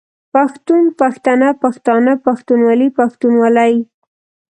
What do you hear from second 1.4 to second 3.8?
پښتانه، پښتونولي، پښتونولۍ